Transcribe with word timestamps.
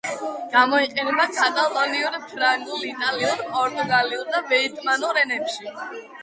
გამოიყენება 0.51 1.25
კატალონიურ, 1.39 2.17
ფრანგულ, 2.31 2.87
იტალიურ, 2.93 3.45
პორტუგალიურ 3.51 4.33
და 4.37 4.43
ვიეტნამურ 4.49 5.21
ენებში. 5.27 5.71